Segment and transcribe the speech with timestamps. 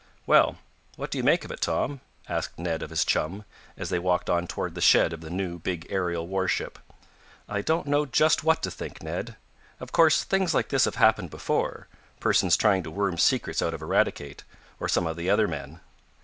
[0.25, 0.57] "Well,
[0.95, 3.45] what do you make of it, Tom?" asked Ned of his chum,
[3.77, 6.79] as they walked on toward the shed of the new, big aerial warship.
[7.47, 9.35] "I don't know just what to think, Ned.
[9.79, 11.87] Of course things like this have happened before
[12.19, 14.43] persons trying to worm secrets out of Eradicate,
[14.79, 15.81] or some of the other men."